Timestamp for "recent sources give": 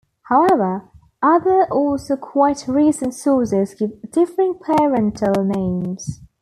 2.67-3.93